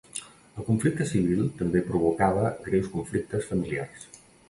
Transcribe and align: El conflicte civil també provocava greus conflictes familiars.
El 0.61 0.65
conflicte 0.69 1.07
civil 1.09 1.45
també 1.61 1.83
provocava 1.91 2.51
greus 2.67 2.93
conflictes 2.97 3.51
familiars. 3.55 4.13